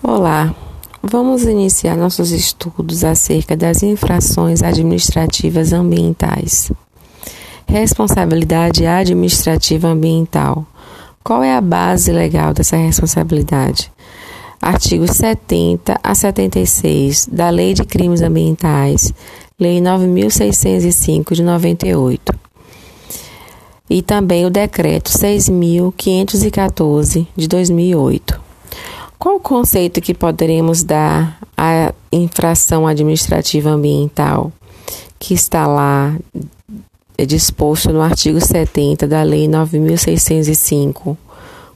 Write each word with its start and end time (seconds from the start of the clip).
Olá, 0.00 0.54
vamos 1.02 1.42
iniciar 1.42 1.96
nossos 1.96 2.30
estudos 2.30 3.02
acerca 3.02 3.56
das 3.56 3.82
infrações 3.82 4.62
administrativas 4.62 5.72
ambientais. 5.72 6.70
Responsabilidade 7.66 8.86
administrativa 8.86 9.88
ambiental. 9.88 10.64
Qual 11.24 11.42
é 11.42 11.52
a 11.52 11.60
base 11.60 12.12
legal 12.12 12.54
dessa 12.54 12.76
responsabilidade? 12.76 13.90
Artigos 14.62 15.10
70 15.10 15.98
a 16.00 16.14
76 16.14 17.28
da 17.30 17.50
Lei 17.50 17.74
de 17.74 17.84
Crimes 17.84 18.22
Ambientais, 18.22 19.12
Lei 19.58 19.80
9605 19.80 21.34
de 21.34 21.42
98. 21.42 22.32
E 23.90 24.00
também 24.00 24.46
o 24.46 24.50
Decreto 24.50 25.10
6514 25.10 27.26
de 27.36 27.48
2008. 27.48 28.46
Qual 29.18 29.34
o 29.34 29.40
conceito 29.40 30.00
que 30.00 30.14
poderemos 30.14 30.84
dar 30.84 31.40
à 31.56 31.92
infração 32.12 32.86
administrativa 32.86 33.68
ambiental 33.68 34.52
que 35.18 35.34
está 35.34 35.66
lá 35.66 36.16
é 37.16 37.26
disposto 37.26 37.92
no 37.92 38.00
artigo 38.00 38.40
70 38.40 39.08
da 39.08 39.24
Lei 39.24 39.48
9605, 39.48 41.18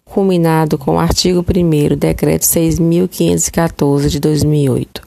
culminado 0.05 0.79
com 0.79 0.95
o 0.95 0.99
artigo 1.01 1.45
1 1.45 1.97
Decreto 1.97 2.47
6514 2.47 4.09
de 4.09 4.21
2008? 4.21 5.03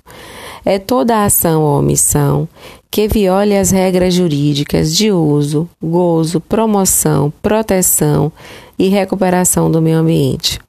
É 0.66 0.78
toda 0.78 1.24
ação 1.24 1.64
ou 1.64 1.80
omissão 1.80 2.50
que 2.92 3.08
viole 3.08 3.56
as 3.56 3.72
regras 3.72 4.14
jurídicas 4.14 4.94
de 4.94 5.10
uso, 5.10 5.70
gozo, 5.82 6.42
promoção, 6.42 7.32
proteção 7.42 8.30
e 8.78 8.90
recuperação 8.90 9.72
do 9.72 9.82
meio 9.82 10.00
ambiente 10.00 10.65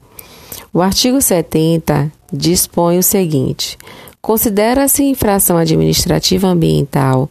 o 0.72 0.80
artigo 0.80 1.20
70 1.20 2.10
dispõe 2.32 2.98
o 2.98 3.02
seguinte: 3.02 3.76
considera-se 4.20 5.02
infração 5.02 5.56
administrativa 5.56 6.48
ambiental 6.48 7.30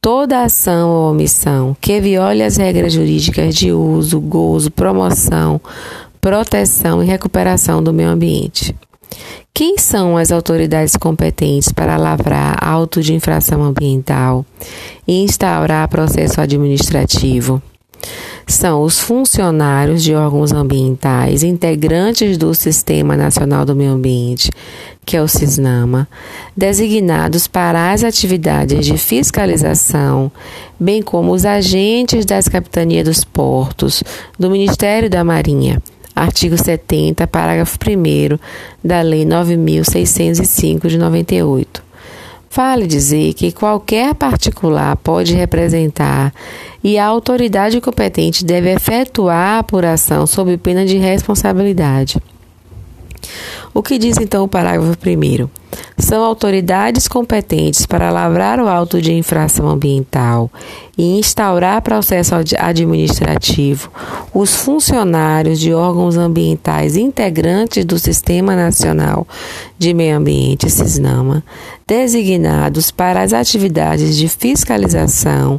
toda 0.00 0.42
ação 0.42 0.90
ou 0.90 1.10
omissão 1.12 1.76
que 1.80 2.00
viole 2.00 2.42
as 2.42 2.56
regras 2.56 2.92
jurídicas 2.92 3.54
de 3.54 3.72
uso, 3.72 4.20
gozo, 4.20 4.70
promoção, 4.70 5.60
proteção 6.20 7.02
e 7.02 7.06
recuperação 7.06 7.82
do 7.82 7.92
meio 7.92 8.08
ambiente. 8.08 8.74
Quem 9.54 9.76
são 9.76 10.16
as 10.16 10.32
autoridades 10.32 10.96
competentes 10.96 11.70
para 11.70 11.96
lavrar 11.96 12.56
auto 12.60 13.02
de 13.02 13.12
infração 13.14 13.62
ambiental 13.62 14.44
e 15.06 15.22
instaurar 15.22 15.88
processo 15.88 16.40
administrativo? 16.40 17.62
São 18.46 18.82
os 18.82 19.00
funcionários 19.00 20.02
de 20.02 20.14
órgãos 20.14 20.52
ambientais, 20.52 21.42
integrantes 21.42 22.36
do 22.36 22.54
Sistema 22.54 23.16
Nacional 23.16 23.64
do 23.64 23.74
Meio 23.74 23.92
Ambiente, 23.92 24.50
que 25.04 25.16
é 25.16 25.22
o 25.22 25.28
SISNAMA, 25.28 26.08
designados 26.56 27.46
para 27.46 27.92
as 27.92 28.04
atividades 28.04 28.84
de 28.84 28.96
fiscalização, 28.98 30.30
bem 30.78 31.02
como 31.02 31.32
os 31.32 31.44
agentes 31.44 32.24
das 32.24 32.48
capitanias 32.48 33.04
dos 33.04 33.24
portos, 33.24 34.02
do 34.38 34.50
Ministério 34.50 35.08
da 35.08 35.24
Marinha. 35.24 35.82
Artigo 36.14 36.58
70, 36.58 37.26
parágrafo 37.26 37.78
1 37.78 38.38
da 38.84 39.00
Lei 39.00 39.24
9605 39.24 40.88
de 40.88 40.98
98. 40.98 41.82
Vale 42.54 42.86
dizer 42.86 43.32
que 43.32 43.50
qualquer 43.50 44.14
particular 44.14 44.94
pode 44.96 45.32
representar 45.32 46.34
e 46.82 46.98
a 46.98 47.06
autoridade 47.06 47.80
competente 47.80 48.44
deve 48.44 48.72
efetuar 48.72 49.56
a 49.56 49.58
apuração 49.60 50.26
sob 50.26 50.56
pena 50.56 50.84
de 50.84 50.96
responsabilidade. 50.96 52.18
O 53.74 53.82
que 53.82 53.98
diz 53.98 54.18
então 54.18 54.44
o 54.44 54.48
parágrafo 54.48 54.92
1? 54.92 55.48
São 55.96 56.22
autoridades 56.22 57.08
competentes 57.08 57.86
para 57.86 58.10
lavrar 58.10 58.60
o 58.60 58.68
auto 58.68 59.00
de 59.00 59.14
infração 59.14 59.68
ambiental 59.68 60.50
e 60.98 61.18
instaurar 61.18 61.80
processo 61.80 62.34
administrativo 62.58 63.90
os 64.34 64.54
funcionários 64.54 65.58
de 65.58 65.72
órgãos 65.72 66.18
ambientais 66.18 66.96
integrantes 66.96 67.84
do 67.86 67.98
Sistema 67.98 68.54
Nacional 68.54 69.26
de 69.78 69.94
Meio 69.94 70.18
Ambiente, 70.18 70.68
SISNAMA, 70.68 71.42
designados 71.86 72.90
para 72.90 73.22
as 73.22 73.32
atividades 73.32 74.16
de 74.16 74.28
fiscalização, 74.28 75.58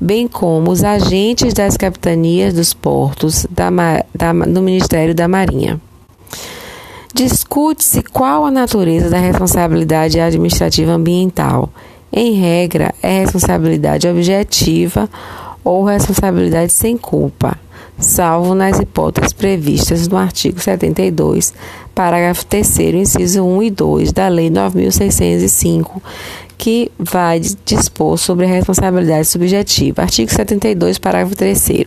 bem 0.00 0.26
como 0.26 0.72
os 0.72 0.82
agentes 0.82 1.54
das 1.54 1.76
capitanias 1.76 2.54
dos 2.54 2.74
portos 2.74 3.46
da, 3.48 3.70
da, 4.12 4.32
do 4.32 4.62
Ministério 4.62 5.14
da 5.14 5.28
Marinha. 5.28 5.80
Discute-se 7.14 8.02
qual 8.02 8.46
a 8.46 8.50
natureza 8.50 9.10
da 9.10 9.18
responsabilidade 9.18 10.18
administrativa 10.18 10.92
ambiental. 10.92 11.68
Em 12.10 12.32
regra, 12.32 12.94
é 13.02 13.20
responsabilidade 13.20 14.08
objetiva 14.08 15.08
ou 15.62 15.84
responsabilidade 15.84 16.72
sem 16.72 16.96
culpa, 16.96 17.58
salvo 17.98 18.54
nas 18.54 18.78
hipóteses 18.78 19.32
previstas 19.32 20.08
no 20.08 20.16
artigo 20.16 20.58
72, 20.58 21.52
parágrafo 21.94 22.46
3, 22.46 22.78
inciso 22.94 23.44
1 23.44 23.62
e 23.62 23.70
2 23.70 24.12
da 24.12 24.28
Lei 24.28 24.50
9605, 24.50 26.02
que 26.56 26.90
vai 26.98 27.40
dispor 27.64 28.18
sobre 28.18 28.46
a 28.46 28.48
responsabilidade 28.48 29.26
subjetiva. 29.26 30.02
Artigo 30.02 30.30
72, 30.30 30.98
parágrafo 30.98 31.36
3. 31.36 31.84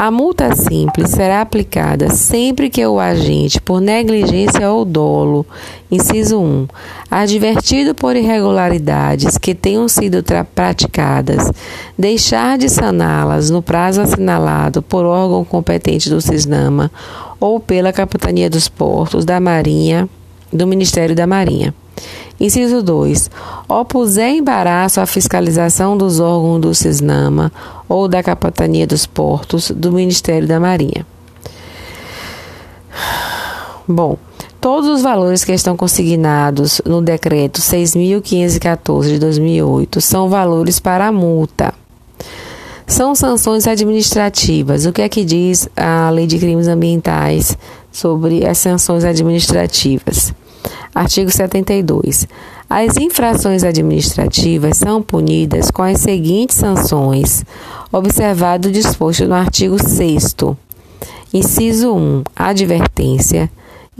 A 0.00 0.10
multa 0.10 0.56
simples 0.56 1.10
será 1.10 1.42
aplicada 1.42 2.08
sempre 2.08 2.70
que 2.70 2.86
o 2.86 2.98
agente, 2.98 3.60
por 3.60 3.82
negligência 3.82 4.70
ou 4.70 4.82
dolo, 4.82 5.44
inciso 5.90 6.40
1, 6.40 6.68
advertido 7.10 7.94
por 7.94 8.16
irregularidades 8.16 9.36
que 9.36 9.54
tenham 9.54 9.86
sido 9.88 10.24
praticadas, 10.54 11.52
deixar 11.98 12.56
de 12.56 12.70
saná-las 12.70 13.50
no 13.50 13.60
prazo 13.60 14.00
assinalado 14.00 14.80
por 14.80 15.04
órgão 15.04 15.44
competente 15.44 16.08
do 16.08 16.18
CISNAMA 16.18 16.90
ou 17.38 17.60
pela 17.60 17.92
Capitania 17.92 18.48
dos 18.48 18.68
Portos, 18.68 19.26
da 19.26 19.38
Marinha, 19.38 20.08
do 20.50 20.66
Ministério 20.66 21.14
da 21.14 21.26
Marinha. 21.26 21.74
Inciso 22.40 22.82
2. 22.82 23.30
Opuser 23.68 24.30
embaraço 24.30 25.00
à 25.00 25.06
fiscalização 25.06 25.96
dos 25.96 26.20
órgãos 26.20 26.60
do 26.60 26.74
CISNAMA 26.74 27.52
ou 27.88 28.08
da 28.08 28.22
Capitania 28.22 28.86
dos 28.86 29.04
Portos 29.04 29.70
do 29.70 29.92
Ministério 29.92 30.48
da 30.48 30.58
Marinha. 30.58 31.06
Bom, 33.86 34.16
todos 34.60 34.88
os 34.88 35.02
valores 35.02 35.44
que 35.44 35.52
estão 35.52 35.76
consignados 35.76 36.80
no 36.86 37.02
decreto 37.02 37.60
6.514 37.60 39.02
de 39.08 39.18
2008 39.18 40.00
são 40.00 40.28
valores 40.28 40.78
para 40.78 41.08
a 41.08 41.12
multa. 41.12 41.74
São 42.86 43.14
sanções 43.14 43.66
administrativas. 43.66 44.86
O 44.86 44.92
que 44.92 45.02
é 45.02 45.08
que 45.08 45.24
diz 45.24 45.68
a 45.76 46.10
Lei 46.10 46.26
de 46.26 46.38
Crimes 46.38 46.66
Ambientais 46.66 47.56
sobre 47.92 48.46
as 48.46 48.58
sanções 48.58 49.04
administrativas? 49.04 50.32
Artigo 50.94 51.30
72. 51.30 52.26
As 52.68 52.96
infrações 52.96 53.64
administrativas 53.64 54.76
são 54.76 55.02
punidas 55.02 55.70
com 55.70 55.82
as 55.82 56.00
seguintes 56.00 56.56
sanções, 56.56 57.44
observado 57.92 58.68
o 58.68 58.72
disposto 58.72 59.26
no 59.26 59.34
artigo 59.34 59.76
6. 59.78 60.36
Inciso 61.32 61.94
1. 61.94 62.22
Advertência. 62.34 63.50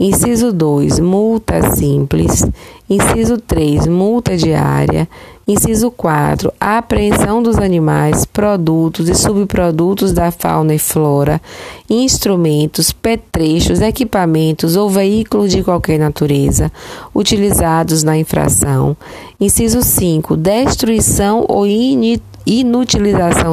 Inciso 0.03 0.51
2. 0.51 0.99
Multa 0.99 1.75
simples. 1.75 2.43
Inciso 2.89 3.37
3. 3.37 3.85
Multa 3.85 4.35
diária. 4.35 5.07
Inciso 5.47 5.91
4. 5.91 6.51
A 6.59 6.79
apreensão 6.79 7.43
dos 7.43 7.57
animais, 7.57 8.25
produtos 8.25 9.07
e 9.07 9.13
subprodutos 9.13 10.11
da 10.11 10.31
fauna 10.31 10.73
e 10.73 10.79
flora, 10.79 11.39
instrumentos, 11.87 12.91
petrechos, 12.91 13.79
equipamentos 13.79 14.75
ou 14.75 14.89
veículos 14.89 15.51
de 15.51 15.63
qualquer 15.63 15.99
natureza 15.99 16.71
utilizados 17.13 18.01
na 18.01 18.17
infração. 18.17 18.97
Inciso 19.39 19.83
5. 19.83 20.35
Destruição 20.35 21.45
ou 21.47 21.67
inutilização 21.67 22.30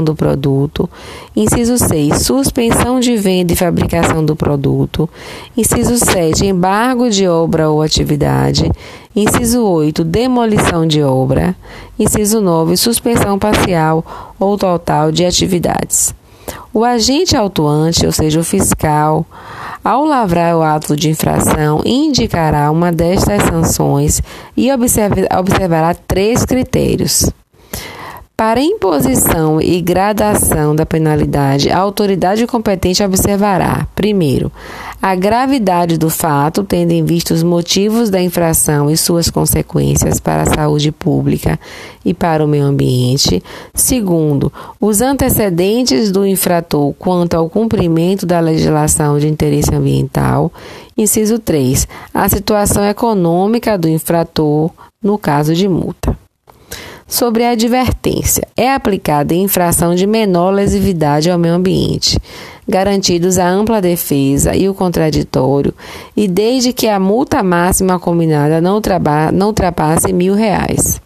do 0.04 0.14
produto. 0.14 0.88
Inciso 1.34 1.76
6. 1.76 2.22
Suspensão 2.22 3.00
de 3.00 3.16
venda 3.16 3.52
e 3.52 3.56
fabricação 3.56 4.24
do 4.24 4.34
produto. 4.34 5.08
Inciso 5.56 5.98
7. 5.98 6.46
Embargo 6.46 7.10
de 7.10 7.28
obra 7.28 7.68
ou 7.68 7.82
atividade. 7.82 8.70
Inciso 9.14 9.62
8. 9.62 10.04
Demolição 10.04 10.86
de 10.86 11.02
obra. 11.02 11.54
Inciso 11.98 12.40
9. 12.40 12.76
Suspensão 12.76 13.38
parcial 13.38 14.04
ou 14.38 14.56
total 14.56 15.12
de 15.12 15.24
atividades. 15.24 16.14
O 16.72 16.84
agente 16.84 17.36
autuante, 17.36 18.06
ou 18.06 18.12
seja, 18.12 18.40
o 18.40 18.44
fiscal, 18.44 19.26
ao 19.84 20.04
lavrar 20.04 20.56
o 20.56 20.62
ato 20.62 20.96
de 20.96 21.10
infração, 21.10 21.82
indicará 21.84 22.70
uma 22.70 22.90
destas 22.90 23.42
sanções 23.42 24.22
e 24.56 24.70
observará 24.72 25.94
três 25.94 26.44
critérios 26.44 27.30
Para 28.40 28.62
imposição 28.62 29.60
e 29.60 29.80
gradação 29.80 30.72
da 30.72 30.86
penalidade, 30.86 31.70
a 31.70 31.78
autoridade 31.78 32.46
competente 32.46 33.02
observará, 33.02 33.88
primeiro, 33.96 34.52
a 35.02 35.16
gravidade 35.16 35.98
do 35.98 36.08
fato, 36.08 36.62
tendo 36.62 36.92
em 36.92 37.04
vista 37.04 37.34
os 37.34 37.42
motivos 37.42 38.10
da 38.10 38.22
infração 38.22 38.88
e 38.88 38.96
suas 38.96 39.28
consequências 39.28 40.20
para 40.20 40.42
a 40.42 40.54
saúde 40.54 40.92
pública 40.92 41.58
e 42.04 42.14
para 42.14 42.44
o 42.44 42.46
meio 42.46 42.66
ambiente. 42.66 43.42
Segundo, 43.74 44.52
os 44.80 45.00
antecedentes 45.00 46.12
do 46.12 46.24
infrator 46.24 46.94
quanto 46.96 47.34
ao 47.34 47.50
cumprimento 47.50 48.24
da 48.24 48.38
legislação 48.38 49.18
de 49.18 49.26
interesse 49.26 49.74
ambiental. 49.74 50.52
Inciso 50.96 51.40
3, 51.40 51.88
a 52.14 52.28
situação 52.28 52.84
econômica 52.84 53.76
do 53.76 53.88
infrator 53.88 54.70
no 55.02 55.18
caso 55.18 55.56
de 55.56 55.66
multa 55.66 56.16
sobre 57.08 57.44
a 57.44 57.50
advertência. 57.52 58.46
É 58.54 58.72
aplicada 58.72 59.34
em 59.34 59.42
infração 59.42 59.94
de 59.94 60.06
menor 60.06 60.50
lesividade 60.50 61.30
ao 61.30 61.38
meio 61.38 61.54
ambiente, 61.54 62.20
garantidos 62.68 63.38
a 63.38 63.48
ampla 63.48 63.80
defesa 63.80 64.54
e 64.54 64.68
o 64.68 64.74
contraditório, 64.74 65.74
e 66.14 66.28
desde 66.28 66.72
que 66.72 66.86
a 66.86 67.00
multa 67.00 67.42
máxima 67.42 67.98
combinada 67.98 68.60
não, 68.60 68.80
não 69.32 69.46
ultrapasse 69.48 70.12
mil 70.12 70.34
reais. 70.34 71.00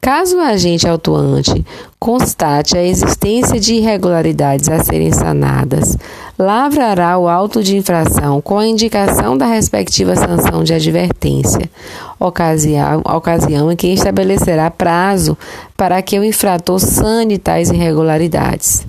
Caso 0.00 0.38
o 0.38 0.40
agente 0.40 0.88
autuante 0.88 1.62
constate 1.98 2.74
a 2.74 2.82
existência 2.82 3.60
de 3.60 3.74
irregularidades 3.74 4.66
a 4.70 4.82
serem 4.82 5.12
sanadas, 5.12 5.94
lavrará 6.38 7.18
o 7.18 7.28
auto 7.28 7.62
de 7.62 7.76
infração 7.76 8.40
com 8.40 8.58
a 8.58 8.66
indicação 8.66 9.36
da 9.36 9.44
respectiva 9.44 10.16
sanção 10.16 10.64
de 10.64 10.72
advertência, 10.72 11.70
ocasião, 12.18 13.02
ocasião 13.14 13.70
em 13.70 13.76
que 13.76 13.88
estabelecerá 13.88 14.70
prazo 14.70 15.36
para 15.76 16.00
que 16.00 16.18
o 16.18 16.24
infrator 16.24 16.80
sane 16.80 17.36
tais 17.36 17.68
irregularidades. 17.68 18.86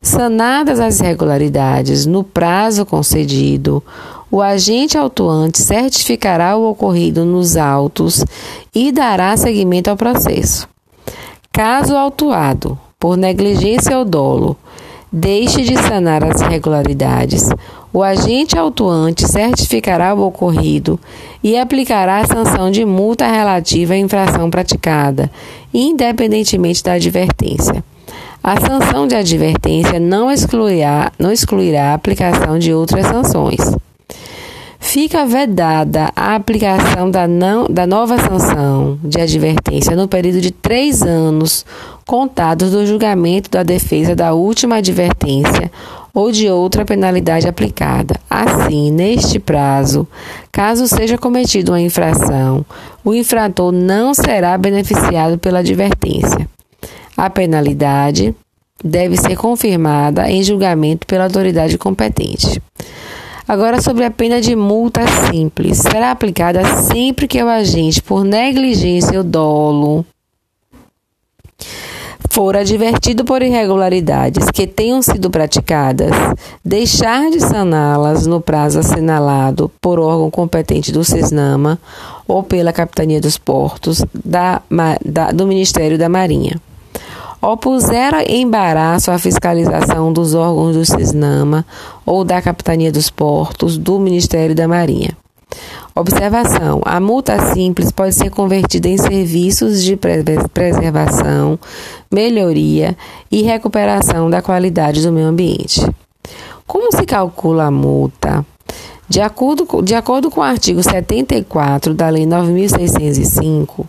Sanadas 0.00 0.78
as 0.78 1.00
irregularidades 1.00 2.06
no 2.06 2.22
prazo 2.22 2.86
concedido, 2.86 3.82
o 4.32 4.40
agente 4.40 4.96
autuante 4.96 5.60
certificará 5.60 6.56
o 6.56 6.70
ocorrido 6.70 7.22
nos 7.22 7.54
autos 7.58 8.24
e 8.74 8.90
dará 8.90 9.36
seguimento 9.36 9.90
ao 9.90 9.96
processo. 9.96 10.66
Caso 11.52 11.94
autuado, 11.94 12.78
por 12.98 13.14
negligência 13.14 13.98
ou 13.98 14.06
dolo, 14.06 14.56
deixe 15.12 15.60
de 15.60 15.76
sanar 15.76 16.24
as 16.24 16.40
irregularidades, 16.40 17.46
o 17.92 18.02
agente 18.02 18.58
autuante 18.58 19.28
certificará 19.28 20.14
o 20.14 20.26
ocorrido 20.26 20.98
e 21.44 21.58
aplicará 21.58 22.20
a 22.20 22.26
sanção 22.26 22.70
de 22.70 22.86
multa 22.86 23.26
relativa 23.26 23.92
à 23.92 23.98
infração 23.98 24.48
praticada, 24.48 25.30
independentemente 25.74 26.82
da 26.82 26.94
advertência. 26.94 27.84
A 28.42 28.58
sanção 28.58 29.06
de 29.06 29.14
advertência 29.14 30.00
não 30.00 30.32
excluirá, 30.32 31.12
não 31.18 31.30
excluirá 31.30 31.90
a 31.90 31.94
aplicação 31.94 32.58
de 32.58 32.72
outras 32.72 33.06
sanções 33.06 33.60
fica 34.92 35.24
vedada 35.24 36.12
a 36.14 36.34
aplicação 36.34 37.10
da, 37.10 37.26
não, 37.26 37.64
da 37.64 37.86
nova 37.86 38.18
sanção 38.18 38.98
de 39.02 39.18
advertência 39.18 39.96
no 39.96 40.06
período 40.06 40.38
de 40.38 40.50
três 40.50 41.00
anos 41.00 41.64
contados 42.06 42.72
do 42.72 42.86
julgamento 42.86 43.50
da 43.50 43.62
defesa 43.62 44.14
da 44.14 44.34
última 44.34 44.76
advertência 44.76 45.72
ou 46.12 46.30
de 46.30 46.46
outra 46.50 46.84
penalidade 46.84 47.48
aplicada. 47.48 48.16
Assim, 48.28 48.90
neste 48.92 49.38
prazo, 49.38 50.06
caso 50.52 50.86
seja 50.86 51.16
cometida 51.16 51.72
uma 51.72 51.80
infração, 51.80 52.62
o 53.02 53.14
infrator 53.14 53.72
não 53.72 54.12
será 54.12 54.58
beneficiado 54.58 55.38
pela 55.38 55.60
advertência. 55.60 56.46
A 57.16 57.30
penalidade 57.30 58.34
deve 58.84 59.16
ser 59.16 59.36
confirmada 59.36 60.30
em 60.30 60.42
julgamento 60.42 61.06
pela 61.06 61.24
autoridade 61.24 61.78
competente. 61.78 62.60
Agora, 63.52 63.82
sobre 63.82 64.02
a 64.02 64.10
pena 64.10 64.40
de 64.40 64.56
multa 64.56 65.02
simples, 65.30 65.76
será 65.76 66.10
aplicada 66.10 66.64
sempre 66.84 67.28
que 67.28 67.42
o 67.44 67.46
agente, 67.46 68.02
por 68.02 68.24
negligência 68.24 69.18
ou 69.18 69.22
dolo, 69.22 70.06
for 72.30 72.56
advertido 72.56 73.26
por 73.26 73.42
irregularidades 73.42 74.50
que 74.50 74.66
tenham 74.66 75.02
sido 75.02 75.28
praticadas, 75.28 76.12
deixar 76.64 77.28
de 77.28 77.40
saná-las 77.40 78.26
no 78.26 78.40
prazo 78.40 78.78
assinalado 78.78 79.70
por 79.82 80.00
órgão 80.00 80.30
competente 80.30 80.90
do 80.90 81.04
CISNAMA 81.04 81.78
ou 82.26 82.42
pela 82.42 82.72
Capitania 82.72 83.20
dos 83.20 83.36
Portos 83.36 84.02
da, 84.24 84.62
da, 85.04 85.30
do 85.30 85.46
Ministério 85.46 85.98
da 85.98 86.08
Marinha 86.08 86.58
opuser 87.42 88.30
embaraço 88.30 89.10
à 89.10 89.18
fiscalização 89.18 90.12
dos 90.12 90.32
órgãos 90.32 90.76
do 90.76 90.84
CISNAMA 90.84 91.66
ou 92.06 92.24
da 92.24 92.40
Capitania 92.40 92.92
dos 92.92 93.10
Portos 93.10 93.76
do 93.76 93.98
Ministério 93.98 94.54
da 94.54 94.68
Marinha. 94.68 95.10
Observação: 95.94 96.80
a 96.84 97.00
multa 97.00 97.52
simples 97.52 97.90
pode 97.90 98.14
ser 98.14 98.30
convertida 98.30 98.88
em 98.88 98.96
serviços 98.96 99.82
de 99.82 99.98
preservação, 100.54 101.58
melhoria 102.10 102.96
e 103.30 103.42
recuperação 103.42 104.30
da 104.30 104.40
qualidade 104.40 105.02
do 105.02 105.12
meio 105.12 105.26
ambiente. 105.26 105.84
Como 106.64 106.94
se 106.96 107.04
calcula 107.04 107.64
a 107.64 107.70
multa? 107.70 108.46
De 109.08 109.20
acordo, 109.20 109.82
de 109.82 109.94
acordo 109.94 110.30
com 110.30 110.40
o 110.40 110.44
artigo 110.44 110.82
74 110.82 111.92
da 111.92 112.08
Lei 112.08 112.24
9605, 112.24 113.86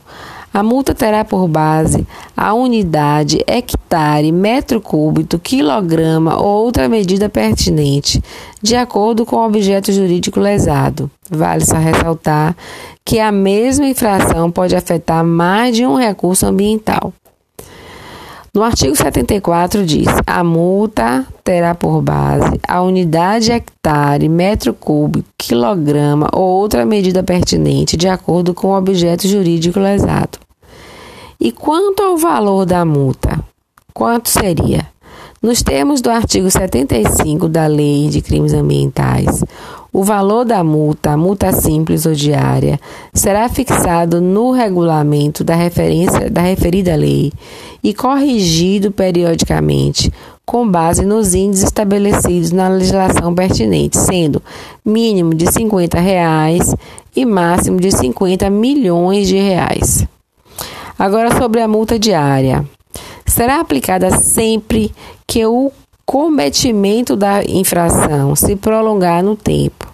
a 0.53 0.61
multa 0.61 0.93
terá 0.93 1.25
por 1.25 1.47
base 1.47 2.05
a 2.37 2.53
unidade, 2.53 3.43
hectare, 3.47 4.31
metro 4.31 4.79
cúbico, 4.79 5.39
quilograma 5.39 6.37
ou 6.37 6.65
outra 6.65 6.87
medida 6.87 7.27
pertinente, 7.27 8.23
de 8.61 8.75
acordo 8.75 9.25
com 9.25 9.37
o 9.37 9.45
objeto 9.45 9.91
jurídico 9.91 10.39
lesado. 10.39 11.09
Vale 11.29 11.65
só 11.65 11.77
ressaltar 11.77 12.55
que 13.03 13.19
a 13.19 13.31
mesma 13.31 13.87
infração 13.87 14.51
pode 14.51 14.75
afetar 14.75 15.23
mais 15.23 15.75
de 15.75 15.85
um 15.85 15.95
recurso 15.95 16.45
ambiental. 16.45 17.11
No 18.55 18.61
artigo 18.61 18.95
74 18.95 19.83
diz: 19.83 20.07
a 20.27 20.43
multa 20.43 21.25
terá 21.43 21.73
por 21.73 22.03
base 22.03 22.59
a 22.67 22.83
unidade 22.83 23.51
hectare, 23.51 24.29
metro 24.29 24.75
cúbico, 24.75 25.27
quilograma 25.35 26.29
ou 26.31 26.61
outra 26.61 26.85
medida 26.85 27.23
pertinente 27.23 27.97
de 27.97 28.07
acordo 28.07 28.53
com 28.53 28.67
o 28.67 28.77
objeto 28.77 29.27
jurídico 29.27 29.79
lesado. 29.79 30.42
E 31.39 31.51
quanto 31.51 32.01
ao 32.03 32.17
valor 32.17 32.65
da 32.65 32.85
multa? 32.85 33.39
Quanto 33.93 34.29
seria? 34.29 34.87
Nos 35.41 35.61
termos 35.61 35.99
do 35.99 36.09
artigo 36.09 36.49
75 36.49 37.49
da 37.49 37.67
Lei 37.67 38.07
de 38.07 38.21
Crimes 38.21 38.53
Ambientais, 38.53 39.43
o 39.91 40.03
valor 40.03 40.45
da 40.45 40.63
multa, 40.63 41.15
multa 41.17 41.51
simples 41.51 42.05
ou 42.05 42.13
diária, 42.13 42.79
será 43.13 43.47
fixado 43.49 44.21
no 44.21 44.51
regulamento 44.51 45.43
da, 45.43 45.53
referência, 45.53 46.29
da 46.31 46.41
referida 46.41 46.95
lei 46.95 47.31
e 47.83 47.93
corrigido 47.93 48.89
periodicamente 48.91 50.11
com 50.45 50.67
base 50.67 51.05
nos 51.05 51.33
índices 51.33 51.65
estabelecidos 51.65 52.51
na 52.51 52.69
legislação 52.69 53.35
pertinente, 53.35 53.97
sendo 53.97 54.41
mínimo 54.83 55.33
de 55.35 55.51
50 55.51 55.99
reais 55.99 56.75
e 57.15 57.25
máximo 57.25 57.79
de 57.79 57.91
50 57.91 58.49
milhões 58.49 59.27
de 59.27 59.37
reais. 59.37 60.07
Agora 60.97 61.35
sobre 61.37 61.61
a 61.61 61.67
multa 61.67 61.97
diária. 61.97 62.65
Será 63.25 63.59
aplicada 63.59 64.11
sempre 64.17 64.93
que 65.25 65.45
o 65.45 65.71
cometimento 66.05 67.15
da 67.15 67.43
infração 67.43 68.35
se 68.35 68.55
prolongar 68.55 69.23
no 69.23 69.35
tempo. 69.35 69.91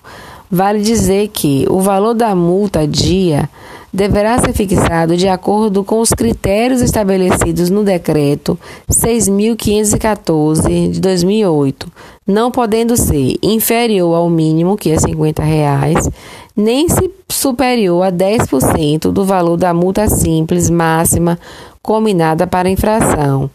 Vale 0.51 0.82
dizer 0.82 1.29
que 1.29 1.65
o 1.70 1.79
valor 1.79 2.13
da 2.13 2.36
multa 2.36 2.88
dia 2.88 3.50
deverá 3.93 4.39
ser 4.39 4.53
fixado 4.53 5.17
de 5.17 5.27
acordo 5.27 5.84
com 5.84 6.00
os 6.00 6.10
critérios 6.10 6.81
estabelecidos 6.81 7.69
no 7.69 7.84
decreto 7.84 8.58
6.514 8.91 10.91
de 10.91 11.00
2008, 11.00 11.91
não 12.25 12.51
podendo 12.51 12.96
ser 12.96 13.36
inferior 13.41 14.15
ao 14.15 14.29
mínimo, 14.29 14.77
que 14.77 14.91
é 14.91 15.00
50 15.00 15.43
reais, 15.43 16.10
nem 16.55 16.88
superior 17.29 18.03
a 18.03 18.12
10% 18.12 19.12
do 19.12 19.25
valor 19.25 19.58
da 19.58 19.74
multa 19.74 20.08
simples 20.08 20.69
máxima 20.69 21.39
combinada 21.81 22.46
para 22.46 22.69
infração. 22.69 23.50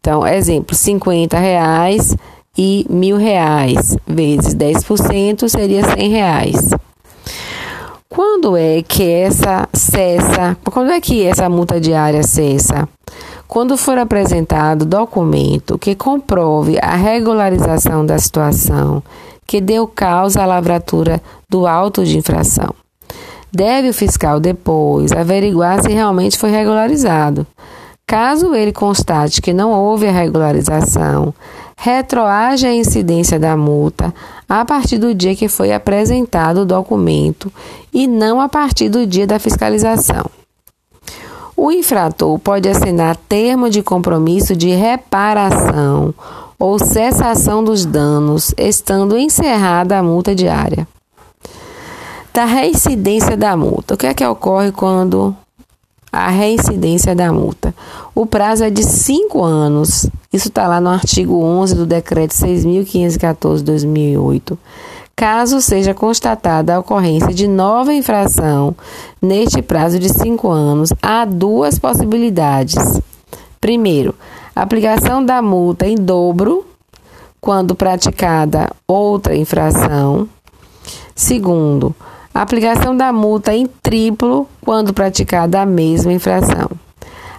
Então, 0.00 0.26
exemplo, 0.26 0.74
50 0.74 1.38
reais 1.38 2.16
e 2.56 2.84
mil 2.90 3.16
reais 3.16 3.96
vezes 4.06 4.54
10% 4.54 5.48
seria 5.48 5.84
100 5.84 6.10
reais. 6.10 6.70
Quando 8.18 8.56
é 8.56 8.82
que 8.82 9.08
essa 9.08 9.68
cessa? 9.72 10.56
Quando 10.72 10.90
é 10.90 11.00
que 11.00 11.24
essa 11.24 11.48
multa 11.48 11.80
diária 11.80 12.24
cessa? 12.24 12.88
Quando 13.46 13.76
for 13.76 13.96
apresentado 13.96 14.84
documento 14.84 15.78
que 15.78 15.94
comprove 15.94 16.80
a 16.82 16.96
regularização 16.96 18.04
da 18.04 18.18
situação 18.18 19.04
que 19.46 19.60
deu 19.60 19.86
causa 19.86 20.42
à 20.42 20.46
lavratura 20.46 21.22
do 21.48 21.64
auto 21.64 22.04
de 22.04 22.18
infração. 22.18 22.74
Deve 23.52 23.90
o 23.90 23.94
fiscal 23.94 24.40
depois 24.40 25.12
averiguar 25.12 25.80
se 25.80 25.92
realmente 25.92 26.36
foi 26.36 26.50
regularizado. 26.50 27.46
Caso 28.04 28.52
ele 28.52 28.72
constate 28.72 29.40
que 29.40 29.52
não 29.52 29.70
houve 29.70 30.08
a 30.08 30.12
regularização, 30.12 31.32
retroage 31.80 32.66
a 32.66 32.74
incidência 32.74 33.38
da 33.38 33.56
multa 33.56 34.12
a 34.48 34.64
partir 34.64 34.98
do 34.98 35.14
dia 35.14 35.36
que 35.36 35.46
foi 35.46 35.72
apresentado 35.72 36.62
o 36.62 36.66
documento 36.66 37.52
e 37.92 38.08
não 38.08 38.40
a 38.40 38.48
partir 38.48 38.88
do 38.88 39.06
dia 39.06 39.28
da 39.28 39.38
fiscalização. 39.38 40.26
O 41.56 41.70
infrator 41.70 42.36
pode 42.40 42.68
assinar 42.68 43.16
termo 43.16 43.70
de 43.70 43.80
compromisso 43.80 44.56
de 44.56 44.70
reparação 44.70 46.12
ou 46.58 46.80
cessação 46.80 47.62
dos 47.62 47.86
danos, 47.86 48.52
estando 48.58 49.16
encerrada 49.16 49.98
a 49.98 50.02
multa 50.02 50.34
diária. 50.34 50.86
Da 52.34 52.44
reincidência 52.44 53.36
da 53.36 53.56
multa. 53.56 53.94
O 53.94 53.96
que 53.96 54.06
é 54.06 54.14
que 54.14 54.26
ocorre 54.26 54.72
quando 54.72 55.34
a 56.12 56.28
reincidência 56.28 57.14
da 57.14 57.32
multa? 57.32 57.74
O 58.14 58.26
prazo 58.26 58.64
é 58.64 58.70
de 58.70 58.82
cinco 58.82 59.42
anos. 59.44 60.06
Isso 60.32 60.48
está 60.48 60.66
lá 60.66 60.80
no 60.80 60.88
artigo 60.90 61.42
11 61.42 61.74
do 61.74 61.86
Decreto 61.86 62.34
6.514-2008 62.34 64.58
caso 65.18 65.60
seja 65.60 65.92
constatada 65.92 66.76
a 66.76 66.78
ocorrência 66.78 67.34
de 67.34 67.48
nova 67.48 67.92
infração 67.92 68.72
neste 69.20 69.60
prazo 69.60 69.98
de 69.98 70.08
cinco 70.08 70.48
anos, 70.48 70.92
há 71.02 71.24
duas 71.24 71.76
possibilidades. 71.76 73.00
Primeiro, 73.60 74.14
aplicação 74.54 75.24
da 75.24 75.42
multa 75.42 75.88
em 75.88 75.96
dobro 75.96 76.64
quando 77.40 77.74
praticada 77.74 78.70
outra 78.86 79.34
infração. 79.34 80.28
Segundo, 81.16 81.92
aplicação 82.42 82.96
da 82.96 83.12
multa 83.12 83.54
em 83.54 83.66
triplo 83.82 84.48
quando 84.60 84.94
praticada 84.94 85.60
a 85.60 85.66
mesma 85.66 86.12
infração. 86.12 86.70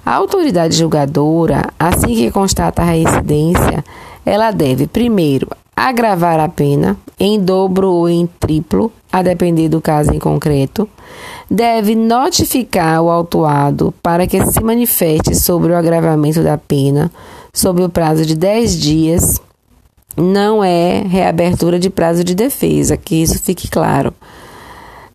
A 0.05 0.15
autoridade 0.15 0.75
julgadora, 0.75 1.69
assim 1.77 2.15
que 2.15 2.31
constata 2.31 2.81
a 2.81 2.85
reincidência, 2.85 3.83
ela 4.25 4.51
deve, 4.51 4.87
primeiro, 4.87 5.47
agravar 5.75 6.39
a 6.39 6.49
pena 6.49 6.97
em 7.19 7.39
dobro 7.39 7.89
ou 7.89 8.09
em 8.09 8.27
triplo, 8.39 8.91
a 9.11 9.21
depender 9.21 9.69
do 9.69 9.81
caso 9.81 10.11
em 10.13 10.19
concreto, 10.19 10.87
deve 11.49 11.95
notificar 11.95 13.01
o 13.01 13.09
autuado 13.09 13.93
para 14.03 14.27
que 14.27 14.45
se 14.45 14.61
manifeste 14.61 15.35
sobre 15.35 15.71
o 15.71 15.75
agravamento 15.75 16.43
da 16.43 16.57
pena 16.57 17.11
sob 17.53 17.83
o 17.83 17.89
prazo 17.89 18.25
de 18.25 18.35
10 18.35 18.79
dias. 18.79 19.41
Não 20.17 20.63
é 20.63 21.01
reabertura 21.01 21.79
de 21.79 21.89
prazo 21.89 22.23
de 22.23 22.35
defesa, 22.35 22.97
que 22.97 23.21
isso 23.21 23.39
fique 23.41 23.69
claro. 23.69 24.13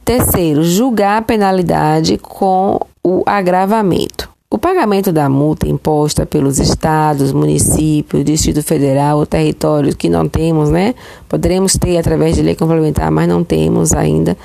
Terceiro, 0.05 0.63
julgar 0.63 1.17
a 1.17 1.23
penalidade 1.23 2.19
com 2.19 2.79
o 3.03 3.23
agravamento. 3.25 4.29
O 4.51 4.59
pagamento 4.59 5.11
da 5.11 5.31
multa 5.31 5.67
imposta 5.67 6.27
pelos 6.27 6.61
estados, 6.61 7.33
municípios, 7.33 8.23
Distrito 8.23 8.63
Federal 8.63 9.19
ou 9.19 9.27
territórios 9.27 9.95
que 9.95 10.11
não 10.11 10.29
temos, 10.29 10.69
né? 10.69 10.95
Poderemos 11.27 11.73
ter 11.73 11.97
através 11.97 12.37
de 12.37 12.43
lei 12.43 12.55
complementar, 12.55 13.11
mas 13.11 13.27
não 13.27 13.43
temos 13.43 13.95
ainda. 13.95 14.37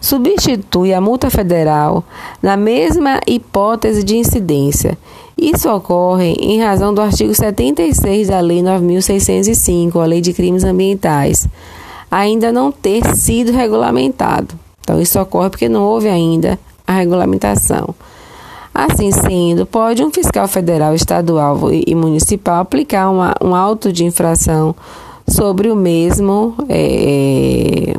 Substitui 0.00 0.94
a 0.94 1.00
multa 1.00 1.28
federal 1.30 2.04
na 2.40 2.56
mesma 2.56 3.20
hipótese 3.26 4.04
de 4.04 4.16
incidência. 4.16 4.96
Isso 5.36 5.68
ocorre 5.68 6.32
em 6.40 6.62
razão 6.62 6.94
do 6.94 7.02
artigo 7.02 7.34
76 7.34 8.28
da 8.28 8.38
Lei 8.38 8.62
9605, 8.62 9.98
a 9.98 10.06
Lei 10.06 10.20
de 10.20 10.32
Crimes 10.32 10.62
Ambientais, 10.62 11.48
ainda 12.08 12.52
não 12.52 12.70
ter 12.70 13.04
sido 13.16 13.50
regulamentado. 13.50 14.67
Então, 14.88 15.02
isso 15.02 15.20
ocorre 15.20 15.50
porque 15.50 15.68
não 15.68 15.82
houve 15.82 16.08
ainda 16.08 16.58
a 16.86 16.94
regulamentação. 16.94 17.94
Assim 18.72 19.12
sendo, 19.12 19.66
pode 19.66 20.02
um 20.02 20.10
fiscal 20.10 20.48
federal, 20.48 20.94
estadual 20.94 21.58
e 21.70 21.94
municipal 21.94 22.62
aplicar 22.62 23.10
uma, 23.10 23.34
um 23.42 23.54
auto 23.54 23.92
de 23.92 24.06
infração 24.06 24.74
sobre 25.28 25.70
o 25.70 25.76
mesmo 25.76 26.54
é, 26.70 27.98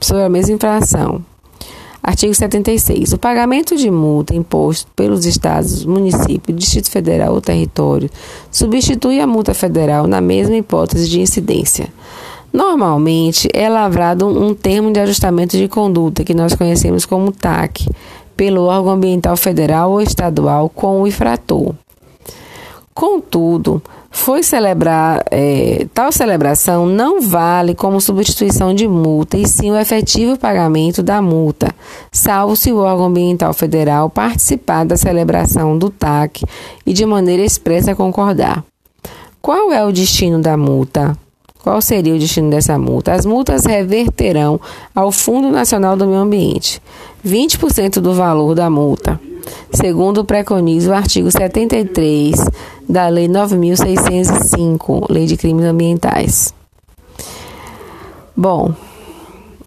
sobre 0.00 0.24
a 0.24 0.28
mesma 0.28 0.54
infração. 0.54 1.22
Artigo 2.02 2.34
76. 2.34 3.12
O 3.12 3.18
pagamento 3.18 3.76
de 3.76 3.88
multa 3.88 4.34
imposto 4.34 4.90
pelos 4.96 5.24
estados, 5.24 5.84
município, 5.84 6.52
Distrito 6.52 6.90
Federal 6.90 7.32
ou 7.34 7.40
território 7.40 8.10
substitui 8.50 9.20
a 9.20 9.28
multa 9.28 9.54
federal 9.54 10.08
na 10.08 10.20
mesma 10.20 10.56
hipótese 10.56 11.08
de 11.08 11.20
incidência. 11.20 11.88
Normalmente 12.54 13.48
é 13.52 13.68
lavrado 13.68 14.28
um 14.28 14.54
termo 14.54 14.92
de 14.92 15.00
ajustamento 15.00 15.56
de 15.56 15.66
conduta 15.66 16.22
que 16.22 16.32
nós 16.32 16.54
conhecemos 16.54 17.04
como 17.04 17.32
TAC, 17.32 17.84
pelo 18.36 18.66
órgão 18.66 18.92
ambiental 18.92 19.36
federal 19.36 19.90
ou 19.90 20.00
estadual 20.00 20.68
com 20.68 21.02
o 21.02 21.06
infrator. 21.08 21.74
Contudo, 22.94 23.82
foi 24.08 24.44
celebrar 24.44 25.24
é, 25.32 25.88
tal 25.92 26.12
celebração 26.12 26.86
não 26.86 27.20
vale 27.20 27.74
como 27.74 28.00
substituição 28.00 28.72
de 28.72 28.86
multa, 28.86 29.36
e 29.36 29.48
sim 29.48 29.72
o 29.72 29.76
efetivo 29.76 30.38
pagamento 30.38 31.02
da 31.02 31.20
multa, 31.20 31.74
salvo 32.12 32.54
se 32.54 32.70
o 32.70 32.78
órgão 32.78 33.06
ambiental 33.06 33.52
federal 33.52 34.08
participar 34.08 34.84
da 34.84 34.96
celebração 34.96 35.76
do 35.76 35.90
TAC 35.90 36.44
e 36.86 36.92
de 36.92 37.04
maneira 37.04 37.42
expressa 37.42 37.96
concordar. 37.96 38.64
Qual 39.42 39.72
é 39.72 39.84
o 39.84 39.90
destino 39.90 40.40
da 40.40 40.56
multa? 40.56 41.18
Qual 41.64 41.80
seria 41.80 42.14
o 42.14 42.18
destino 42.18 42.50
dessa 42.50 42.78
multa? 42.78 43.14
As 43.14 43.24
multas 43.24 43.64
reverterão 43.64 44.60
ao 44.94 45.10
Fundo 45.10 45.50
Nacional 45.50 45.96
do 45.96 46.06
Meio 46.06 46.20
Ambiente 46.20 46.78
20% 47.26 48.00
do 48.00 48.12
valor 48.12 48.54
da 48.54 48.68
multa, 48.68 49.18
segundo 49.72 50.26
preconiza 50.26 50.90
o 50.90 50.94
artigo 50.94 51.30
73 51.30 52.34
da 52.86 53.08
Lei 53.08 53.28
9605, 53.28 55.06
Lei 55.08 55.24
de 55.24 55.38
Crimes 55.38 55.64
Ambientais. 55.64 56.52
Bom, 58.36 58.74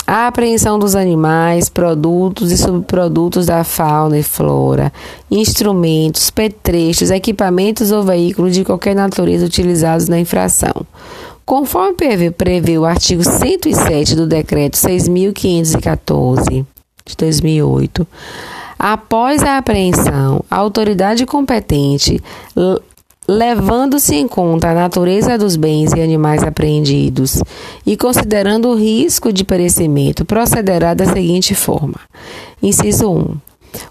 a 0.05 0.27
apreensão 0.27 0.77
dos 0.77 0.95
animais, 0.95 1.67
produtos 1.67 2.51
e 2.51 2.57
subprodutos 2.59 3.47
da 3.47 3.63
fauna 3.63 4.19
e 4.19 4.23
flora, 4.23 4.93
instrumentos, 5.31 6.29
petrechos, 6.29 7.09
equipamentos 7.09 7.91
ou 7.91 8.03
veículos 8.03 8.53
de 8.53 8.63
qualquer 8.63 8.95
natureza 8.95 9.47
utilizados 9.47 10.07
na 10.07 10.19
infração 10.19 10.85
Conforme 11.47 12.29
prevê 12.29 12.77
o 12.77 12.83
artigo 12.83 13.23
107 13.23 14.17
do 14.17 14.27
Decreto 14.27 14.73
6.514 14.75 16.65
de 17.05 17.15
2008, 17.15 18.05
após 18.77 19.41
a 19.43 19.57
apreensão, 19.57 20.43
a 20.51 20.57
autoridade 20.57 21.25
competente, 21.25 22.21
levando-se 23.25 24.15
em 24.15 24.27
conta 24.27 24.71
a 24.71 24.73
natureza 24.73 25.37
dos 25.37 25.55
bens 25.55 25.93
e 25.93 26.01
animais 26.01 26.43
apreendidos 26.43 27.41
e 27.85 27.95
considerando 27.95 28.67
o 28.67 28.75
risco 28.75 29.31
de 29.31 29.45
perecimento, 29.45 30.25
procederá 30.25 30.93
da 30.93 31.05
seguinte 31.05 31.55
forma: 31.55 32.01
Inciso 32.61 33.09
1. 33.09 33.37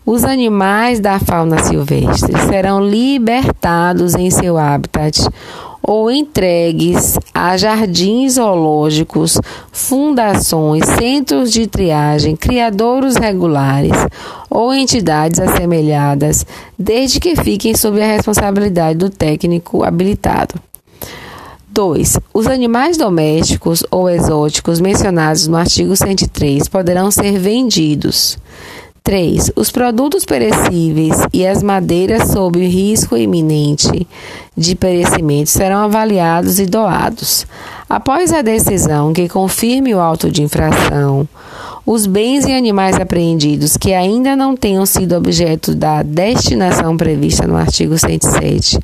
Os 0.05 0.25
animais 0.25 1.01
da 1.01 1.19
fauna 1.19 1.63
silvestre 1.63 2.37
serão 2.49 2.87
libertados 2.87 4.15
em 4.15 4.31
seu 4.31 4.59
habitat 4.59 5.27
ou 5.87 6.11
entregues 6.11 7.17
a 7.33 7.57
jardins 7.57 8.35
zoológicos, 8.35 9.39
fundações, 9.71 10.85
centros 10.99 11.53
de 11.53 11.69
triagem, 11.69 12.35
criadouros 12.35 13.15
regulares 13.15 13.93
ou 14.51 14.75
entidades 14.75 15.39
assemelhadas, 15.39 16.45
desde 16.77 17.21
que 17.21 17.37
fiquem 17.37 17.77
sob 17.77 18.03
a 18.03 18.07
responsabilidade 18.07 18.99
do 18.99 19.09
técnico 19.09 19.85
habilitado. 19.85 20.55
2. 21.69 22.19
Os 22.33 22.47
animais 22.47 22.97
domésticos 22.97 23.85
ou 23.91 24.09
exóticos 24.09 24.81
mencionados 24.81 25.47
no 25.47 25.57
artigo 25.57 25.95
103 25.95 26.69
poderão 26.69 27.11
ser 27.11 27.39
vendidos. 27.39 28.39
3. 29.07 29.53
Os 29.55 29.71
produtos 29.71 30.25
perecíveis 30.25 31.17
e 31.33 31.47
as 31.47 31.63
madeiras 31.63 32.29
sob 32.33 32.59
risco 32.67 33.17
iminente 33.17 34.05
de 34.57 34.75
perecimento 34.75 35.49
serão 35.49 35.85
avaliados 35.85 36.59
e 36.59 36.67
doados. 36.67 37.47
Após 37.89 38.33
a 38.33 38.43
decisão 38.43 39.13
que 39.13 39.29
confirme 39.29 39.95
o 39.95 40.01
auto 40.01 40.29
de 40.29 40.43
infração, 40.43 41.29
os 41.87 42.05
bens 42.05 42.45
e 42.45 42.53
animais 42.53 42.97
apreendidos 42.97 43.77
que 43.77 43.95
ainda 43.95 44.35
não 44.35 44.57
tenham 44.57 44.85
sido 44.85 45.15
objeto 45.15 45.73
da 45.73 46.03
destinação 46.03 46.97
prevista 46.97 47.47
no 47.47 47.57
artigo 47.57 47.97
107 47.97 48.79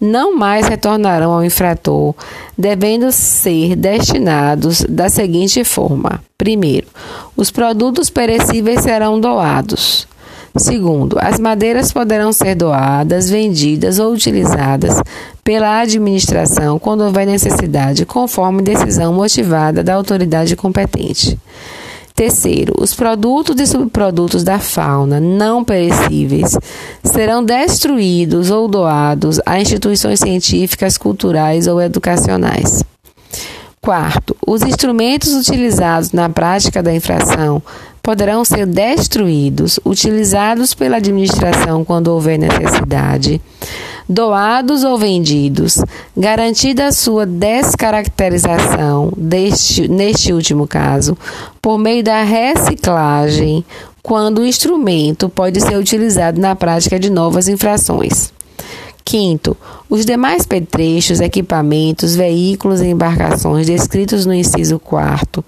não 0.00 0.36
mais 0.36 0.68
retornarão 0.68 1.32
ao 1.32 1.44
infrator, 1.44 2.14
devendo 2.56 3.10
ser 3.10 3.74
destinados 3.74 4.84
da 4.88 5.08
seguinte 5.08 5.64
forma: 5.64 6.22
primeiro, 6.38 6.86
os 7.36 7.50
produtos 7.50 8.08
perecíveis 8.10 8.82
serão 8.82 9.18
doados. 9.18 10.06
Segundo, 10.56 11.18
as 11.20 11.40
madeiras 11.40 11.92
poderão 11.92 12.32
ser 12.32 12.54
doadas, 12.54 13.28
vendidas 13.28 13.98
ou 13.98 14.12
utilizadas 14.12 15.02
pela 15.42 15.80
administração 15.80 16.78
quando 16.78 17.02
houver 17.02 17.26
necessidade, 17.26 18.06
conforme 18.06 18.62
decisão 18.62 19.12
motivada 19.12 19.82
da 19.82 19.94
autoridade 19.94 20.54
competente. 20.54 21.36
Terceiro, 22.16 22.74
os 22.78 22.94
produtos 22.94 23.58
e 23.58 23.66
subprodutos 23.66 24.44
da 24.44 24.60
fauna 24.60 25.18
não 25.18 25.64
perecíveis 25.64 26.56
serão 27.02 27.42
destruídos 27.42 28.52
ou 28.52 28.68
doados 28.68 29.40
a 29.44 29.60
instituições 29.60 30.20
científicas, 30.20 30.96
culturais 30.96 31.66
ou 31.66 31.82
educacionais. 31.82 32.84
Quarto, 33.80 34.36
os 34.46 34.62
instrumentos 34.62 35.34
utilizados 35.34 36.12
na 36.12 36.28
prática 36.28 36.80
da 36.80 36.94
infração 36.94 37.60
poderão 38.00 38.44
ser 38.44 38.64
destruídos, 38.64 39.80
utilizados 39.84 40.72
pela 40.72 40.98
administração 40.98 41.84
quando 41.84 42.08
houver 42.08 42.38
necessidade 42.38 43.40
doados 44.08 44.84
ou 44.84 44.98
vendidos, 44.98 45.82
garantida 46.16 46.86
a 46.86 46.92
sua 46.92 47.24
descaracterização, 47.24 49.12
deste, 49.16 49.88
neste 49.88 50.32
último 50.32 50.66
caso, 50.66 51.16
por 51.60 51.78
meio 51.78 52.02
da 52.02 52.22
reciclagem, 52.22 53.64
quando 54.02 54.38
o 54.38 54.46
instrumento 54.46 55.28
pode 55.28 55.60
ser 55.60 55.76
utilizado 55.76 56.40
na 56.40 56.54
prática 56.54 56.98
de 56.98 57.08
novas 57.08 57.48
infrações. 57.48 58.32
Quinto, 59.04 59.56
os 59.88 60.04
demais 60.04 60.46
petrechos, 60.46 61.20
equipamentos, 61.20 62.14
veículos 62.14 62.80
e 62.80 62.86
embarcações 62.86 63.66
descritos 63.66 64.24
no 64.24 64.32
inciso 64.32 64.78
4 64.78 65.44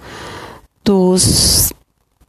dos 0.85 1.73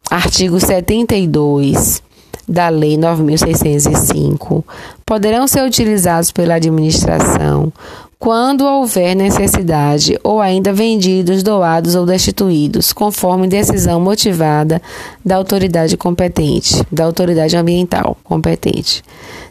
artigos 0.10 0.63
72 0.63 2.01
da 2.48 2.70
Lei 2.70 2.98
9605 2.98 4.63
poderão 5.06 5.48
ser 5.48 5.63
utilizados 5.63 6.32
pela 6.32 6.56
administração 6.56 7.72
quando 8.20 8.66
houver 8.66 9.16
necessidade 9.16 10.18
ou 10.24 10.42
ainda 10.42 10.74
vendidos, 10.74 11.44
doados 11.44 11.94
ou 11.94 12.06
destituídos, 12.06 12.92
conforme 12.92 13.48
decisão 13.48 14.00
motivada 14.00 14.82
da 15.24 15.36
autoridade 15.36 15.96
competente, 15.96 16.84
da 16.92 17.06
autoridade 17.06 17.56
ambiental 17.56 18.18
competente. 18.24 19.04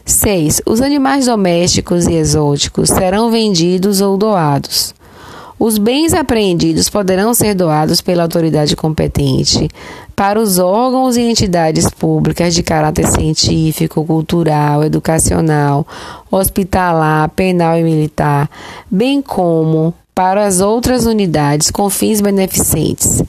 6. 0.03 0.61
Os 0.65 0.81
animais 0.81 1.27
domésticos 1.27 2.07
e 2.07 2.13
exóticos 2.13 2.89
serão 2.89 3.31
vendidos 3.31 4.01
ou 4.01 4.17
doados. 4.17 4.93
Os 5.59 5.79
bens 5.79 6.13
apreendidos 6.13 6.87
poderão 6.87 7.33
ser 7.33 7.55
doados 7.55 7.99
pela 7.99 8.21
autoridade 8.21 8.75
competente 8.75 9.67
para 10.15 10.39
os 10.39 10.59
órgãos 10.59 11.17
e 11.17 11.21
entidades 11.21 11.89
públicas 11.89 12.53
de 12.53 12.61
caráter 12.61 13.07
científico, 13.07 14.05
cultural, 14.05 14.83
educacional, 14.83 15.85
hospitalar, 16.29 17.29
penal 17.29 17.75
e 17.77 17.83
militar, 17.83 18.47
bem 18.89 19.19
como 19.19 19.93
para 20.13 20.45
as 20.45 20.61
outras 20.61 21.07
unidades 21.07 21.71
com 21.71 21.89
fins 21.89 22.21
beneficentes. 22.21 23.23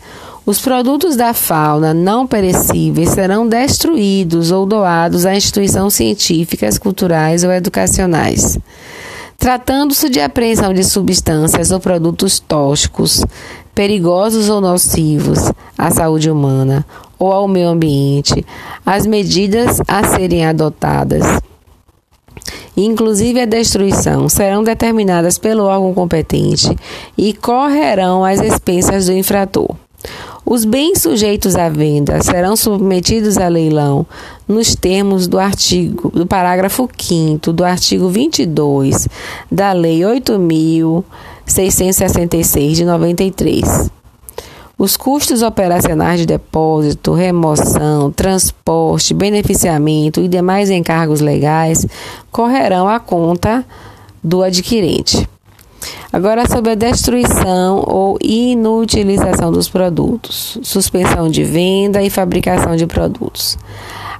Os 0.44 0.60
produtos 0.60 1.16
da 1.16 1.34
fauna 1.34 1.92
não 1.92 2.26
perecíveis 2.26 3.10
serão 3.10 3.46
destruídos 3.46 4.50
ou 4.50 4.64
doados 4.64 5.26
a 5.26 5.34
instituições 5.34 5.94
científicas, 5.94 6.78
culturais 6.78 7.44
ou 7.44 7.52
educacionais. 7.52 8.58
Tratando-se 9.38 10.10
de 10.10 10.20
apreensão 10.20 10.74
de 10.74 10.82
substâncias 10.82 11.70
ou 11.70 11.78
produtos 11.78 12.40
tóxicos, 12.40 13.24
perigosos 13.72 14.48
ou 14.48 14.60
nocivos 14.60 15.38
à 15.78 15.92
saúde 15.92 16.28
humana 16.28 16.84
ou 17.16 17.32
ao 17.32 17.46
meio 17.46 17.68
ambiente, 17.68 18.44
as 18.84 19.06
medidas 19.06 19.80
a 19.86 20.02
serem 20.02 20.44
adotadas, 20.44 21.22
inclusive 22.76 23.40
a 23.40 23.46
destruição, 23.46 24.28
serão 24.28 24.64
determinadas 24.64 25.38
pelo 25.38 25.66
órgão 25.66 25.94
competente 25.94 26.76
e 27.16 27.32
correrão 27.32 28.24
às 28.24 28.40
expensas 28.40 29.06
do 29.06 29.12
infrator. 29.12 29.68
Os 30.50 30.64
bens 30.64 31.02
sujeitos 31.02 31.54
à 31.56 31.68
venda 31.68 32.22
serão 32.22 32.56
submetidos 32.56 33.36
a 33.36 33.48
leilão 33.48 34.06
nos 34.48 34.74
termos 34.74 35.28
do 35.28 35.38
artigo 35.38 36.08
do 36.08 36.26
parágrafo 36.26 36.88
5 36.98 37.52
do 37.52 37.62
artigo 37.62 38.08
22 38.08 39.06
da 39.52 39.74
Lei 39.74 40.06
8666 40.06 42.78
de 42.78 42.86
93. 42.86 43.90
Os 44.78 44.96
custos 44.96 45.42
operacionais 45.42 46.20
de 46.20 46.24
depósito, 46.24 47.12
remoção, 47.12 48.10
transporte, 48.10 49.12
beneficiamento 49.12 50.22
e 50.22 50.28
demais 50.28 50.70
encargos 50.70 51.20
legais 51.20 51.86
correrão 52.32 52.88
à 52.88 52.98
conta 52.98 53.62
do 54.24 54.42
adquirente. 54.42 55.28
Agora, 56.18 56.48
sobre 56.48 56.72
a 56.72 56.74
destruição 56.74 57.84
ou 57.86 58.18
inutilização 58.20 59.52
dos 59.52 59.68
produtos, 59.68 60.58
suspensão 60.64 61.28
de 61.28 61.44
venda 61.44 62.02
e 62.02 62.10
fabricação 62.10 62.74
de 62.74 62.88
produtos. 62.88 63.56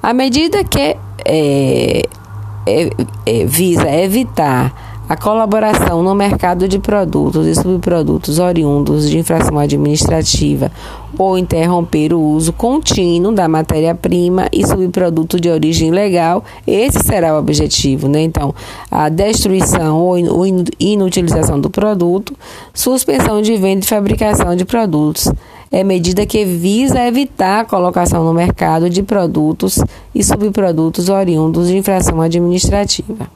A 0.01 0.15
medida 0.15 0.63
que 0.63 0.79
é, 0.79 0.97
é, 1.25 2.91
é, 3.27 3.45
visa 3.47 3.91
evitar 3.91 4.88
a 5.09 5.16
colaboração 5.16 6.03
no 6.03 6.14
mercado 6.14 6.68
de 6.68 6.79
produtos 6.79 7.47
e 7.47 7.55
subprodutos 7.55 8.38
oriundos 8.38 9.09
de 9.09 9.18
infração 9.18 9.59
administrativa 9.59 10.71
ou 11.16 11.38
interromper 11.38 12.12
o 12.12 12.21
uso 12.21 12.53
contínuo 12.53 13.33
da 13.33 13.49
matéria-prima 13.49 14.49
e 14.53 14.66
subproduto 14.66 15.40
de 15.40 15.49
origem 15.49 15.90
legal, 15.90 16.44
esse 16.66 16.99
será 17.03 17.35
o 17.35 17.38
objetivo, 17.38 18.07
né? 18.07 18.21
Então, 18.21 18.55
a 18.90 19.09
destruição 19.09 19.99
ou 19.99 20.47
inutilização 20.79 21.59
do 21.59 21.71
produto, 21.71 22.37
suspensão 22.75 23.40
de 23.40 23.57
venda 23.57 23.87
e 23.87 23.88
fabricação 23.88 24.55
de 24.55 24.66
produtos 24.66 25.33
é 25.73 25.83
medida 25.83 26.27
que 26.27 26.44
visa 26.44 27.01
evitar 27.07 27.61
a 27.61 27.64
colocação 27.64 28.25
no 28.25 28.35
mercado 28.35 28.90
de 28.90 29.03
produtos 29.03 29.79
e 30.14 30.23
subprodutos 30.23 31.09
oriundos 31.09 31.68
de 31.68 31.77
infração 31.79 32.21
administrativa. 32.21 33.31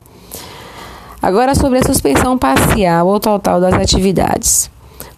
Agora, 1.22 1.54
sobre 1.54 1.78
a 1.78 1.84
suspensão 1.84 2.36
parcial 2.36 3.06
ou 3.06 3.20
total 3.20 3.60
das 3.60 3.74
atividades. 3.74 4.68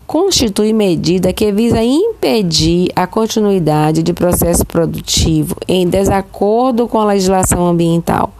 Constitui 0.06 0.74
medida 0.74 1.32
que 1.32 1.50
visa 1.50 1.82
impedir 1.82 2.90
a 2.94 3.06
continuidade 3.06 4.02
de 4.02 4.12
processo 4.12 4.66
produtivo 4.66 5.56
em 5.66 5.88
desacordo 5.88 6.86
com 6.86 7.00
a 7.00 7.06
legislação 7.06 7.66
ambiental. 7.66 8.30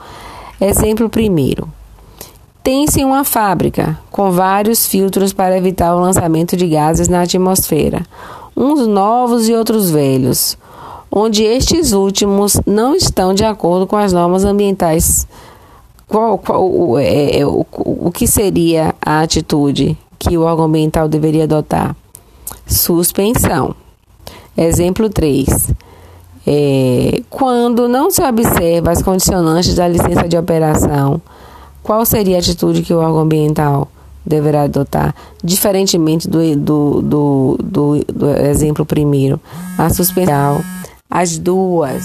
Exemplo 0.61 1.09
primeiro. 1.09 1.67
Tem-se 2.63 3.03
uma 3.03 3.25
fábrica 3.25 3.99
com 4.11 4.31
vários 4.31 4.87
filtros 4.87 5.33
para 5.33 5.57
evitar 5.57 5.95
o 5.95 6.01
lançamento 6.01 6.57
de 6.59 6.67
gases 6.67 7.09
na 7.09 7.23
atmosfera, 7.23 8.03
uns 8.55 8.87
novos 8.87 9.49
e 9.49 9.55
outros 9.55 9.91
velhos, 9.91 10.59
onde 11.11 11.43
estes 11.45 11.93
últimos 11.93 12.61
não 12.67 12.95
estão 12.95 13.33
de 13.33 13.45
acordo 13.45 13.87
com 13.87 13.97
as 13.97 14.13
normas 14.13 14.45
ambientais 14.45 15.27
qual, 16.15 16.39
qual 16.39 16.99
é, 17.01 17.41
é, 17.41 17.45
o, 17.45 17.67
o 17.73 18.13
que 18.13 18.29
seria 18.29 18.95
a 19.05 19.23
atitude 19.23 19.99
que 20.17 20.39
o 20.39 20.43
órgão 20.43 20.67
ambiental 20.67 21.09
deveria 21.09 21.43
adotar? 21.43 21.97
Suspensão. 22.65 23.75
Exemplo 24.57 25.11
3. 25.11 25.73
É, 26.47 27.21
quando 27.29 27.89
não 27.89 28.13
se 28.13 28.23
observa 28.23 28.93
as 28.93 29.03
condicionantes 29.03 29.75
da 29.75 29.89
licença 29.89 30.29
de 30.29 30.39
operação, 30.39 31.21
qual 31.83 32.07
seria 32.07 32.37
a 32.37 32.39
atitude 32.39 32.83
que 32.83 32.95
o 32.95 32.99
órgão 32.99 33.23
ambiental 33.23 33.89
deverá 34.25 34.63
adotar? 34.63 35.13
Diferentemente 35.43 36.29
do, 36.29 36.39
do, 36.55 37.03
do, 37.03 37.59
do, 37.61 38.05
do 38.05 38.31
exemplo 38.31 38.87
primeiro, 38.87 39.41
a 39.77 39.91
suspensão, 39.91 40.63
as 41.11 41.37
duas 41.39 42.05